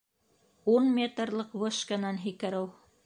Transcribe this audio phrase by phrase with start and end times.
[0.75, 2.65] Ун метрлыҡ вышканан һикереү